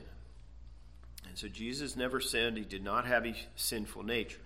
[1.27, 4.39] And so Jesus never sinned, he did not have a sinful nature.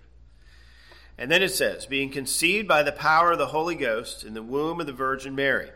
[1.16, 4.42] And then it says, being conceived by the power of the Holy Ghost in the
[4.42, 5.70] womb of the Virgin Mary,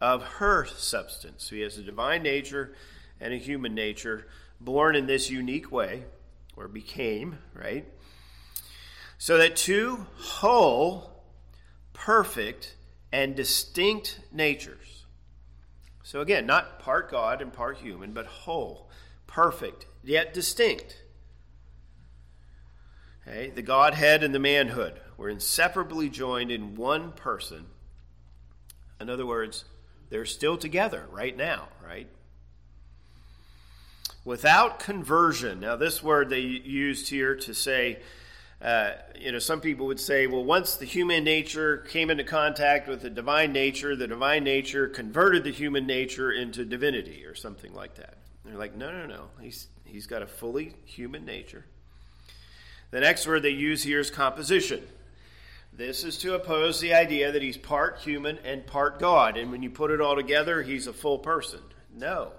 [0.00, 1.44] of her substance.
[1.44, 2.74] So he has a divine nature
[3.20, 4.26] and a human nature,
[4.60, 6.04] born in this unique way,
[6.56, 7.86] or became, right?
[9.18, 11.10] So that two whole,
[11.92, 12.74] perfect,
[13.12, 14.93] and distinct natures
[16.04, 18.90] so again, not part God and part human, but whole,
[19.26, 21.02] perfect, yet distinct.
[23.26, 23.48] Okay?
[23.48, 27.64] The Godhead and the manhood were inseparably joined in one person.
[29.00, 29.64] In other words,
[30.10, 32.08] they're still together right now, right?
[34.26, 35.60] Without conversion.
[35.60, 38.00] Now, this word they used here to say
[38.64, 42.88] uh, you know, some people would say, well, once the human nature came into contact
[42.88, 47.74] with the divine nature, the divine nature converted the human nature into divinity or something
[47.74, 48.16] like that.
[48.42, 49.24] And they're like, no, no, no.
[49.38, 51.66] He's, he's got a fully human nature.
[52.90, 54.82] The next word they use here is composition.
[55.70, 59.36] This is to oppose the idea that he's part human and part God.
[59.36, 61.60] And when you put it all together, he's a full person.
[61.94, 62.32] No,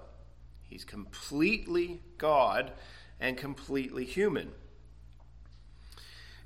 [0.64, 2.72] he's completely God
[3.20, 4.50] and completely human.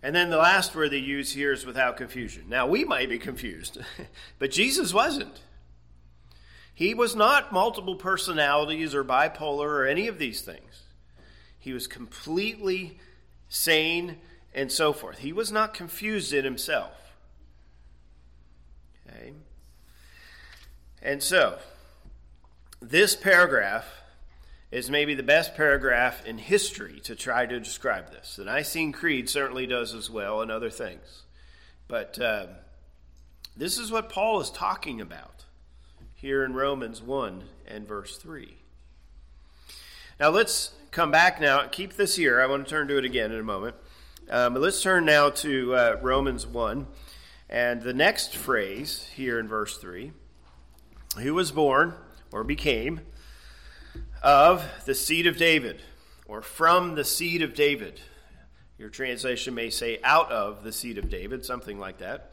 [0.03, 2.45] And then the last word they use here is without confusion.
[2.49, 3.79] Now, we might be confused,
[4.39, 5.43] but Jesus wasn't.
[6.73, 10.85] He was not multiple personalities or bipolar or any of these things.
[11.59, 12.99] He was completely
[13.51, 14.17] sane
[14.55, 15.19] and so forth.
[15.19, 16.93] He was not confused in himself.
[19.07, 19.35] Okay?
[21.03, 21.59] And so,
[22.81, 23.85] this paragraph
[24.71, 28.37] is maybe the best paragraph in history to try to describe this.
[28.37, 31.23] The Nicene Creed certainly does as well, and other things.
[31.89, 32.47] But uh,
[33.57, 35.45] this is what Paul is talking about
[36.15, 38.57] here in Romans 1 and verse 3.
[40.21, 41.67] Now let's come back now.
[41.67, 42.41] Keep this here.
[42.41, 43.75] I want to turn to it again in a moment.
[44.29, 46.87] Um, but let's turn now to uh, Romans 1
[47.49, 50.13] and the next phrase here in verse 3
[51.19, 51.95] Who was born
[52.31, 53.01] or became
[54.23, 55.81] of the seed of David,
[56.27, 58.01] or from the seed of David.
[58.79, 62.33] Your translation may say out of the seed of David, something like that.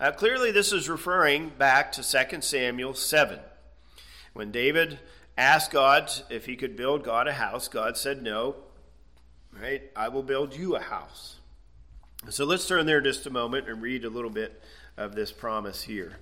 [0.00, 3.40] Uh, clearly, this is referring back to 2 Samuel 7.
[4.32, 4.98] When David
[5.36, 8.56] asked God if he could build God a house, God said, No,
[9.60, 9.82] right?
[9.96, 11.36] I will build you a house.
[12.28, 14.60] So let's turn there just a moment and read a little bit
[14.96, 16.18] of this promise here.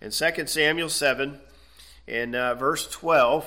[0.00, 1.40] In 2 Samuel 7,
[2.06, 3.46] in uh, verse 12,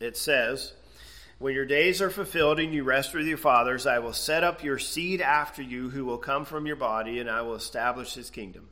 [0.00, 0.72] it says,
[1.38, 4.62] When your days are fulfilled and you rest with your fathers, I will set up
[4.62, 8.30] your seed after you who will come from your body, and I will establish his
[8.30, 8.68] kingdom.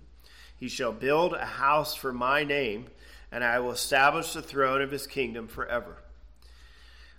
[0.56, 2.86] He shall build a house for my name,
[3.30, 5.98] and I will establish the throne of his kingdom forever.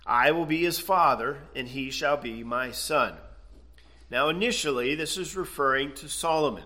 [0.06, 3.14] I will be his father, and he shall be my son.
[4.10, 6.64] Now, initially, this is referring to Solomon.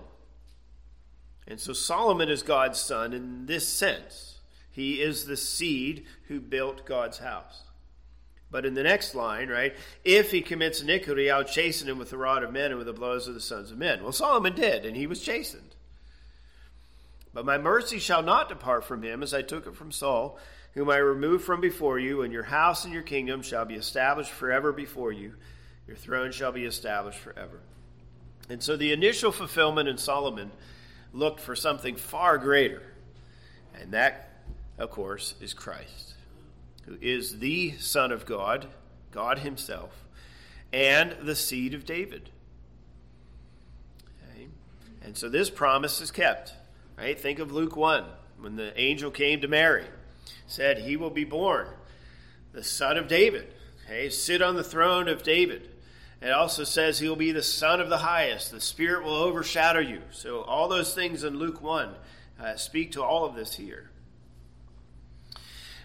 [1.47, 4.32] And so Solomon is God's son in this sense.
[4.73, 7.63] He is the seed who built God's house.
[8.51, 12.19] But in the next line, right, if he commits iniquity, I'll chasten him with the
[12.19, 14.03] rod of men and with the blows of the sons of men.
[14.03, 15.75] Well, Solomon did, and he was chastened.
[17.33, 20.39] But my mercy shall not depart from him, as I took it from Saul,
[20.75, 24.31] whom I removed from before you, and your house and your kingdom shall be established
[24.31, 25.35] forever before you.
[25.87, 27.61] Your throne shall be established forever.
[28.51, 30.51] And so the initial fulfillment in Solomon
[31.13, 32.83] looked for something far greater.
[33.81, 34.32] And that
[34.83, 36.15] of course, is Christ,
[36.87, 38.67] who is the Son of God,
[39.13, 40.05] God Himself,
[40.73, 42.31] and the seed of David.
[44.25, 44.49] Okay?
[45.05, 46.55] And so this promise is kept.
[46.99, 47.19] Right?
[47.19, 48.05] Think of Luke 1,
[48.41, 49.87] when the angel came to Mary,
[50.49, 51.69] said, He will be born,
[52.53, 53.55] the Son of David.
[53.85, 54.11] Okay?
[54.11, 55.69] Sit on the throne of David.
[56.21, 58.51] It also says he'll be the Son of the highest.
[58.51, 60.03] The Spirit will overshadow you.
[60.13, 61.95] So, all those things in Luke 1
[62.41, 63.92] uh, speak to all of this here.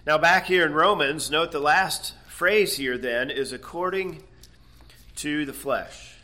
[0.07, 4.23] Now, back here in Romans, note the last phrase here then is according
[5.17, 6.15] to the flesh.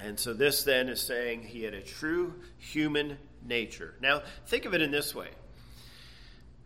[0.00, 3.92] And so this then is saying he had a true human nature.
[4.00, 5.28] Now, think of it in this way.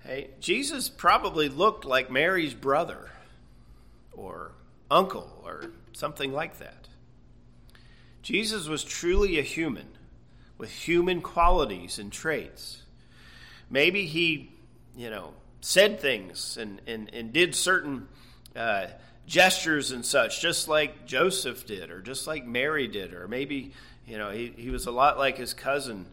[0.05, 3.11] Hey, Jesus probably looked like Mary's brother
[4.13, 4.53] or
[4.89, 6.87] uncle or something like that.
[8.23, 9.89] Jesus was truly a human
[10.57, 12.81] with human qualities and traits.
[13.69, 14.53] Maybe he,
[14.97, 15.35] you know,
[15.67, 18.07] said things and, and, and did certain
[18.55, 18.87] uh,
[19.27, 23.73] gestures and such, just like Joseph did, or just like Mary did, or maybe,
[24.07, 26.07] you know, he, he was a lot like his cousin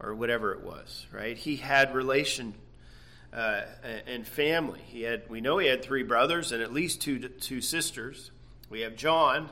[0.00, 1.36] or whatever it was, right?
[1.36, 2.52] He had relation
[3.32, 3.60] uh,
[4.08, 4.80] and family.
[4.84, 8.32] He had, we know he had three brothers and at least two, two sisters.
[8.70, 9.48] We have John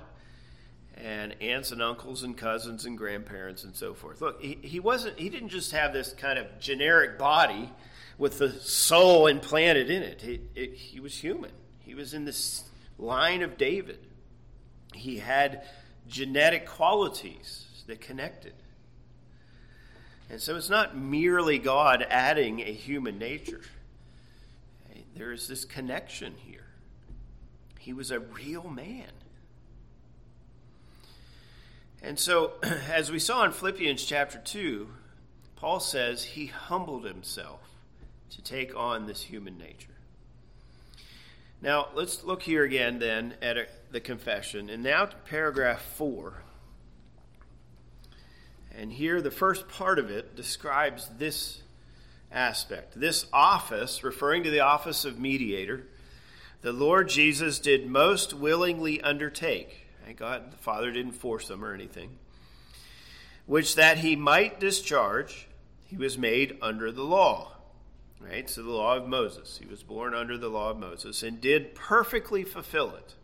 [0.96, 4.20] and aunts and uncles and cousins and grandparents and so forth.
[4.20, 7.70] Look, he, he wasn't, he didn't just have this kind of generic body
[8.18, 10.24] with the soul implanted in it.
[10.24, 10.74] It, it.
[10.74, 11.50] He was human.
[11.80, 12.64] He was in this
[12.98, 13.98] line of David.
[14.94, 15.62] He had
[16.08, 18.54] genetic qualities that connected.
[20.30, 23.60] And so it's not merely God adding a human nature.
[25.16, 26.66] There is this connection here.
[27.78, 29.10] He was a real man.
[32.02, 34.88] And so, as we saw in Philippians chapter 2,
[35.56, 37.63] Paul says he humbled himself
[38.30, 39.94] to take on this human nature.
[41.64, 44.68] Now, let's look here again then at a, the confession.
[44.68, 46.42] And now to paragraph 4.
[48.76, 51.62] And here, the first part of it describes this
[52.30, 53.00] aspect.
[53.00, 55.86] This office, referring to the office of mediator,
[56.60, 59.86] the Lord Jesus did most willingly undertake.
[60.04, 62.10] Thank God the Father didn't force him or anything.
[63.46, 65.46] Which that he might discharge,
[65.86, 67.53] he was made under the law
[68.24, 68.48] Right?
[68.48, 69.58] So the law of Moses.
[69.62, 73.14] He was born under the law of Moses and did perfectly fulfill it.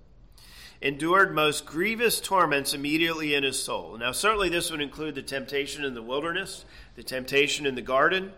[0.82, 3.96] endured most grievous torments immediately in his soul.
[3.98, 6.64] Now, certainly this would include the temptation in the wilderness,
[6.96, 8.32] the temptation in the garden.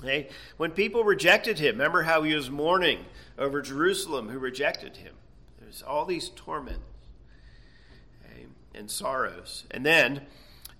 [0.00, 0.28] Okay?
[0.56, 3.04] When people rejected him, remember how he was mourning
[3.38, 5.14] over Jerusalem who rejected him.
[5.60, 6.84] There's all these torments
[8.24, 8.46] okay?
[8.74, 9.64] and sorrows.
[9.70, 10.22] And then,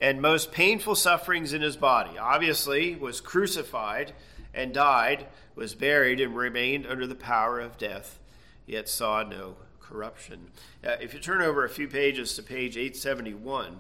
[0.01, 2.19] and most painful sufferings in his body.
[2.19, 4.13] Obviously, was crucified
[4.57, 8.19] and died, was buried, and remained under the power of death,
[8.67, 10.49] yet saw no corruption.
[10.85, 13.79] Uh, if you turn over a few pages to page 871,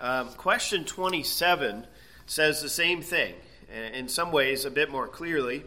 [0.00, 1.86] um, question 27
[2.26, 3.34] says the same thing,
[3.94, 5.64] in some ways a bit more clearly.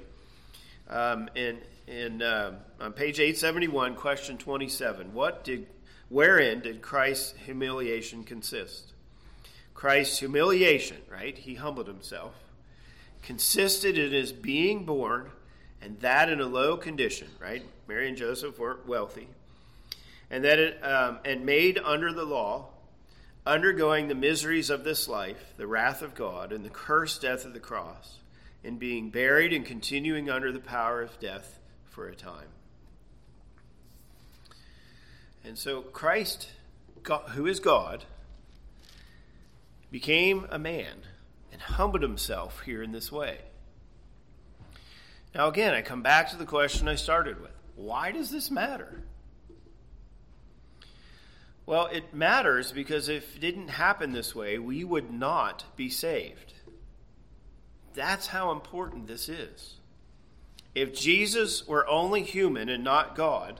[0.89, 1.57] Um, in
[1.87, 5.67] in uh, on page 871, question 27, what did
[6.09, 8.93] wherein did Christ's humiliation consist?
[9.73, 11.37] Christ's humiliation, right?
[11.37, 12.33] He humbled himself,
[13.21, 15.31] consisted in his being born
[15.81, 17.63] and that in a low condition, right?
[17.87, 19.27] Mary and Joseph weren't wealthy,
[20.29, 22.67] and that it um, and made under the law,
[23.45, 27.53] undergoing the miseries of this life, the wrath of God, and the cursed death of
[27.53, 28.19] the cross,
[28.63, 31.59] and being buried and continuing under the power of death
[31.89, 32.47] for a time.
[35.43, 36.49] And so Christ,
[37.29, 38.05] who is God,
[39.89, 41.01] became a man
[41.51, 43.39] and humbled himself here in this way.
[45.33, 49.03] Now, again, I come back to the question I started with why does this matter?
[51.65, 56.53] Well, it matters because if it didn't happen this way, we would not be saved.
[57.93, 59.77] That's how important this is.
[60.73, 63.59] If Jesus were only human and not God,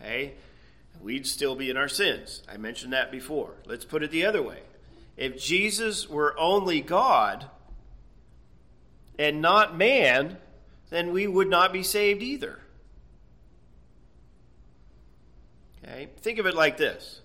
[0.00, 0.34] hey,
[1.00, 2.42] we'd still be in our sins.
[2.48, 3.54] I mentioned that before.
[3.66, 4.60] Let's put it the other way.
[5.16, 7.46] If Jesus were only God
[9.18, 10.38] and not man,
[10.90, 12.58] then we would not be saved either.
[15.82, 16.08] Okay?
[16.20, 17.20] Think of it like this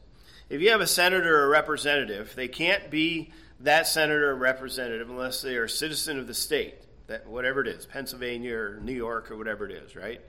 [0.50, 3.32] if you have a senator or representative, they can't be
[3.62, 6.76] that senator or representative unless they are a citizen of the state,
[7.08, 10.22] that whatever it is, Pennsylvania or New York or whatever it is, right?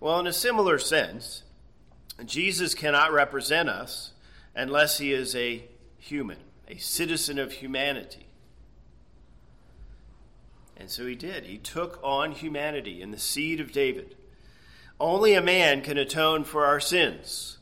[0.00, 1.42] Well, in a similar sense,
[2.24, 4.12] Jesus cannot represent us
[4.54, 5.64] unless he is a
[5.98, 6.38] human,
[6.68, 8.26] a citizen of humanity.
[10.76, 11.44] And so he did.
[11.44, 14.14] He took on humanity in the seed of David.
[15.00, 17.58] Only a man can atone for our sins.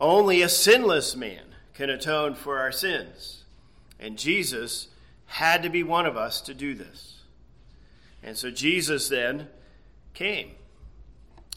[0.00, 1.42] Only a sinless man
[1.74, 3.44] can atone for our sins.
[3.98, 4.88] And Jesus
[5.26, 7.22] had to be one of us to do this.
[8.22, 9.48] And so Jesus then
[10.14, 10.52] came,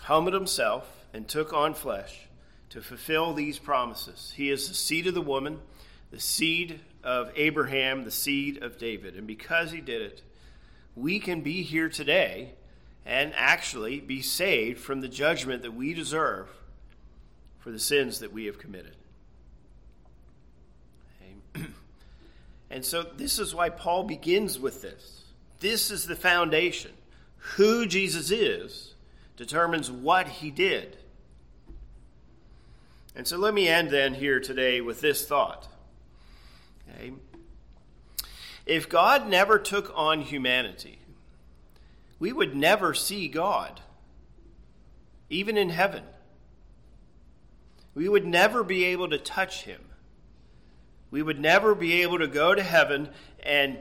[0.01, 2.27] humbled himself, and took on flesh
[2.69, 4.33] to fulfill these promises.
[4.35, 5.59] He is the seed of the woman,
[6.11, 9.15] the seed of Abraham, the seed of David.
[9.15, 10.21] And because he did it,
[10.95, 12.53] we can be here today
[13.05, 16.47] and actually be saved from the judgment that we deserve
[17.59, 18.95] for the sins that we have committed.
[22.71, 25.23] And so, this is why Paul begins with this.
[25.59, 26.91] This is the foundation.
[27.55, 28.93] Who Jesus is
[29.37, 30.97] determines what he did.
[33.15, 35.67] And so, let me end then here today with this thought.
[38.65, 40.99] If God never took on humanity,
[42.19, 43.81] we would never see God,
[45.29, 46.03] even in heaven.
[47.95, 49.81] We would never be able to touch him.
[51.11, 53.09] We would never be able to go to heaven
[53.41, 53.79] and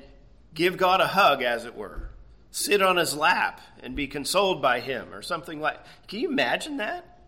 [0.55, 2.09] give God a hug, as it were,
[2.51, 5.79] sit on his lap and be consoled by him, or something like.
[6.07, 7.19] Can you imagine that?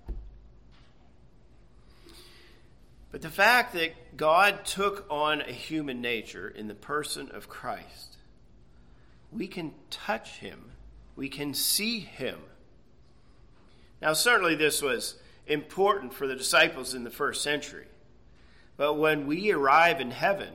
[3.12, 8.16] But the fact that God took on a human nature in the person of Christ,
[9.32, 10.72] we can touch him,
[11.16, 12.38] we can see him.
[14.02, 17.86] Now, certainly, this was important for the disciples in the first century.
[18.76, 20.52] But when we arrive in heaven,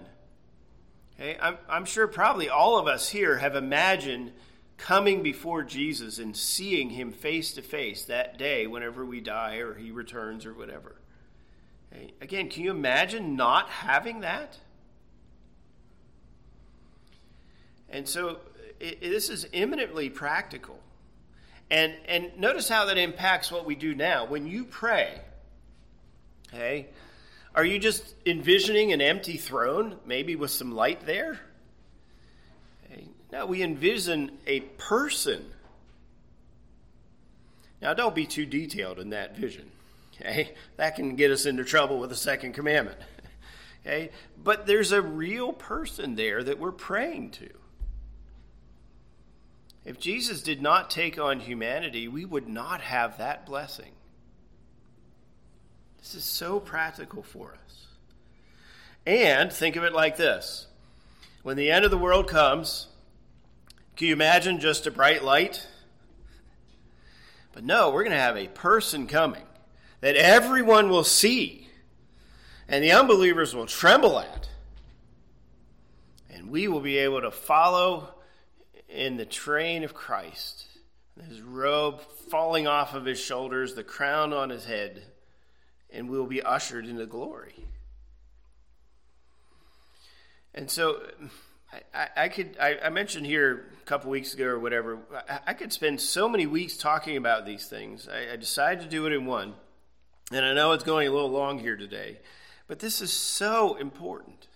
[1.20, 4.32] okay, I'm, I'm sure probably all of us here have imagined
[4.78, 9.76] coming before Jesus and seeing him face to face that day whenever we die or
[9.76, 10.95] he returns or whatever.
[12.22, 14.58] Again, can you imagine not having that?
[17.89, 18.39] And so
[18.80, 20.80] it, this is eminently practical.
[21.72, 24.26] And, and notice how that impacts what we do now.
[24.26, 25.20] When you pray,
[26.54, 26.88] okay,
[27.56, 31.39] are you just envisioning an empty throne, maybe with some light there?
[32.86, 33.08] Okay.
[33.32, 35.46] No, we envision a person.
[37.82, 39.72] Now, don't be too detailed in that vision.
[40.20, 40.53] Okay?
[40.78, 42.97] That can get us into trouble with the second commandment.
[43.88, 44.09] Okay?
[44.43, 47.49] But there's a real person there that we're praying to.
[49.86, 53.91] If Jesus did not take on humanity, we would not have that blessing.
[55.99, 57.86] This is so practical for us.
[59.05, 60.66] And think of it like this
[61.43, 62.88] when the end of the world comes,
[63.95, 65.68] can you imagine just a bright light?
[67.53, 69.43] But no, we're going to have a person coming
[70.02, 71.66] that everyone will see
[72.68, 74.50] and the unbelievers will tremble at.
[76.30, 78.10] And we will be able to follow
[78.89, 80.66] in the train of Christ,
[81.28, 85.04] his robe falling off of his shoulders, the crown on his head,
[85.89, 87.54] and we will be ushered into glory.
[90.54, 91.02] And so
[91.93, 95.54] I, I could I, I, mentioned here a couple weeks ago or whatever, I, I,
[95.54, 98.08] could spend so many weeks talking about these things.
[98.08, 99.56] I, I decided to do it in one.
[100.32, 102.17] And I know it's going a little long here today,
[102.67, 104.47] but this is so important.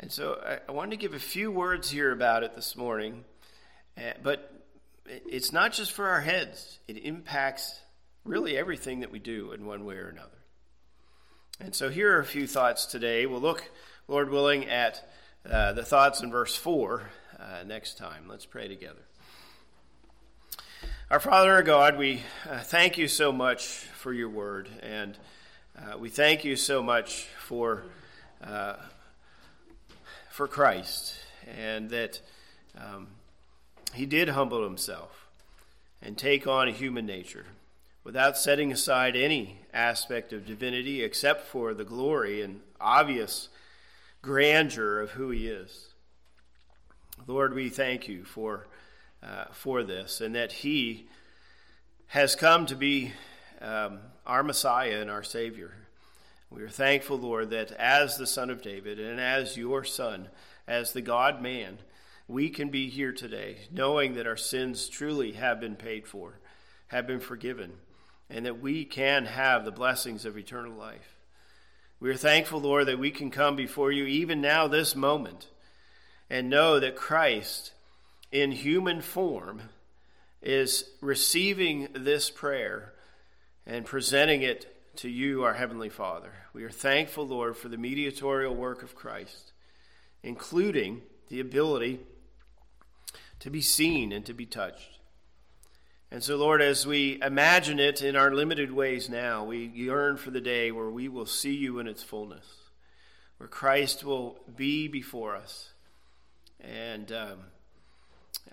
[0.00, 3.24] And so I, wanted to give a few words here about it this morning,
[3.96, 4.52] uh, but
[5.06, 7.80] it's not just for our heads, it impacts
[8.24, 10.38] really everything that we do in one way or another.
[11.60, 13.26] And so here are a few thoughts today.
[13.26, 13.68] We'll look,
[14.06, 15.08] Lord willing, at
[15.48, 18.28] uh, the thoughts in verse 4 uh, next time.
[18.28, 19.07] Let's pray together.
[21.10, 25.16] Our Father, God, we uh, thank you so much for your word, and
[25.74, 27.84] uh, we thank you so much for
[28.44, 28.74] uh,
[30.30, 31.14] for Christ,
[31.46, 32.20] and that
[32.76, 33.06] um,
[33.94, 35.28] he did humble himself
[36.02, 37.46] and take on a human nature
[38.04, 43.48] without setting aside any aspect of divinity except for the glory and obvious
[44.20, 45.88] grandeur of who he is.
[47.26, 48.66] Lord, we thank you for,
[49.22, 51.06] uh, for this and that he
[52.08, 53.12] has come to be
[53.60, 55.72] um, our Messiah and our Savior.
[56.50, 60.28] We are thankful, Lord, that as the Son of David and as your Son,
[60.66, 61.78] as the God man,
[62.26, 66.38] we can be here today knowing that our sins truly have been paid for,
[66.88, 67.72] have been forgiven,
[68.30, 71.16] and that we can have the blessings of eternal life.
[72.00, 75.48] We are thankful, Lord, that we can come before you even now, this moment,
[76.30, 77.72] and know that Christ,
[78.30, 79.62] in human form,
[80.42, 82.92] is receiving this prayer
[83.66, 86.32] and presenting it to you, our Heavenly Father.
[86.52, 89.52] We are thankful, Lord, for the mediatorial work of Christ,
[90.22, 92.00] including the ability
[93.40, 94.98] to be seen and to be touched.
[96.10, 100.30] And so, Lord, as we imagine it in our limited ways now, we yearn for
[100.30, 102.46] the day where we will see you in its fullness,
[103.36, 105.72] where Christ will be before us
[106.60, 107.38] and um,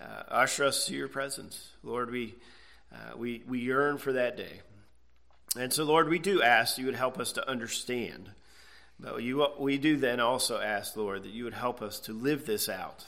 [0.00, 1.70] uh, usher us to your presence.
[1.82, 2.34] Lord, we,
[2.92, 4.60] uh, we, we yearn for that day.
[5.58, 8.30] And so, Lord, we do ask you would help us to understand.
[8.98, 12.46] But you, we do then also ask, Lord, that you would help us to live
[12.46, 13.04] this out,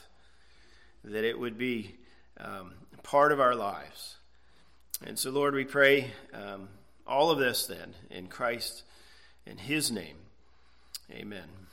[1.03, 1.95] that it would be
[2.39, 2.73] um,
[3.03, 4.15] part of our lives.
[5.05, 6.69] And so, Lord, we pray um,
[7.07, 8.83] all of this then in Christ,
[9.45, 10.17] in His name.
[11.11, 11.58] Amen.